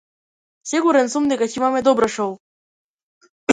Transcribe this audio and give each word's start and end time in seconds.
Сигурен 0.71 1.11
сум 1.15 1.27
дека 1.33 1.49
ќе 1.53 1.61
има 1.63 1.83
добро 1.91 2.11
шоу. 2.17 2.35